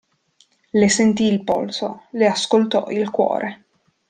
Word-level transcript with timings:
Le 0.79 0.89
sentì 0.89 1.25
il 1.25 1.43
polso, 1.43 2.05
le 2.13 2.25
ascoltò 2.25 2.89
il 2.89 3.11
cuore. 3.11 3.65